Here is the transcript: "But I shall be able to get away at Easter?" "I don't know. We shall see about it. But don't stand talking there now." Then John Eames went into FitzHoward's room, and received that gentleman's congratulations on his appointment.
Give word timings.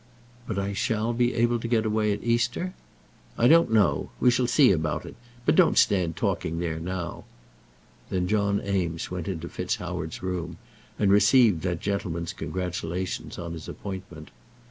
"But 0.47 0.57
I 0.57 0.73
shall 0.73 1.13
be 1.13 1.35
able 1.35 1.59
to 1.59 1.67
get 1.67 1.85
away 1.85 2.11
at 2.11 2.23
Easter?" 2.23 2.73
"I 3.37 3.47
don't 3.47 3.71
know. 3.71 4.09
We 4.19 4.31
shall 4.31 4.47
see 4.47 4.71
about 4.71 5.05
it. 5.05 5.15
But 5.45 5.55
don't 5.55 5.77
stand 5.77 6.15
talking 6.15 6.57
there 6.57 6.79
now." 6.79 7.25
Then 8.09 8.27
John 8.27 8.59
Eames 8.65 9.11
went 9.11 9.27
into 9.27 9.47
FitzHoward's 9.47 10.23
room, 10.23 10.57
and 10.97 11.11
received 11.11 11.61
that 11.61 11.81
gentleman's 11.81 12.33
congratulations 12.33 13.37
on 13.37 13.53
his 13.53 13.67
appointment. 13.67 14.31